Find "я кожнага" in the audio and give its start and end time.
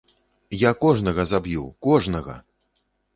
0.61-1.25